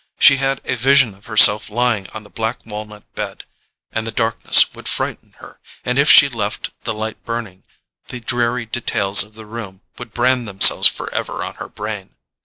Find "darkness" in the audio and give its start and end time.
4.11-4.73